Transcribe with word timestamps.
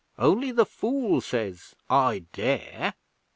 Only 0.17 0.51
the 0.51 0.65
fool 0.65 1.21
says: 1.21 1.75
"I 1.87 2.25
dare." 2.33 2.95